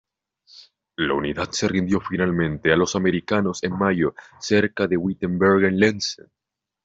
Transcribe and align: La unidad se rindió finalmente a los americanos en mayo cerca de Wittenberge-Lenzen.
La 0.95 1.13
unidad 1.13 1.51
se 1.51 1.67
rindió 1.67 2.01
finalmente 2.01 2.73
a 2.73 2.75
los 2.75 2.95
americanos 2.95 3.61
en 3.61 3.77
mayo 3.77 4.15
cerca 4.39 4.87
de 4.87 4.97
Wittenberge-Lenzen. 4.97 6.31